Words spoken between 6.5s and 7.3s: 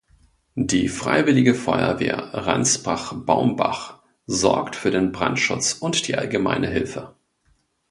Hilfe.